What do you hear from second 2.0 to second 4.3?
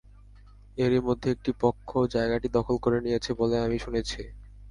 জায়গাটি দখল করে নিয়েছে বলে আমি শুনেছি।